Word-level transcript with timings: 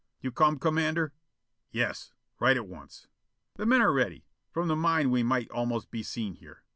"You 0.19 0.31
come, 0.31 0.57
Commander?" 0.57 1.13
"Yes. 1.69 2.11
Right 2.39 2.57
at 2.57 2.65
once." 2.65 3.05
"The 3.57 3.67
men 3.67 3.83
are 3.83 3.93
ready. 3.93 4.25
From 4.51 4.67
the 4.67 4.75
mine 4.75 5.11
we 5.11 5.21
might 5.21 5.51
almost 5.51 5.91
be 5.91 6.01
seen 6.01 6.33
here. 6.33 6.63